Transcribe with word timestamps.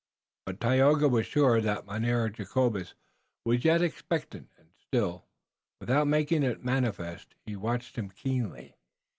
But 0.47 0.59
Tayoga 0.59 1.07
was 1.07 1.27
sure 1.27 1.61
that 1.61 1.85
Mynheer 1.85 2.27
Jacobus 2.29 2.95
was 3.45 3.63
yet 3.63 3.83
expectant, 3.83 4.49
and 4.57 4.71
still, 4.87 5.25
without 5.79 6.07
making 6.07 6.41
it 6.41 6.65
manifest, 6.65 7.35
he 7.45 7.55
watched 7.55 7.97
him 7.97 8.09
keenly. 8.09 8.77